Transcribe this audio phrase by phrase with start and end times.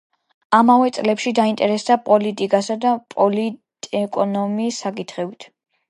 [0.59, 5.53] ამავე წლებში დაინტერესდა პოლიტიკისა და პოლიტეკონომიის საკითხებით.